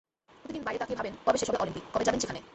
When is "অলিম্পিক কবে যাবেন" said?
1.63-2.19